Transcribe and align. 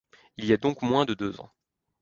Il 0.37 0.45
y 0.45 0.53
a 0.53 0.57
donc 0.57 0.81
moins 0.81 1.05
de 1.05 1.13
deux 1.13 1.39
ans. 1.41 1.51